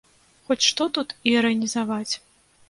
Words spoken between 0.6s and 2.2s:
што тут іранізаваць?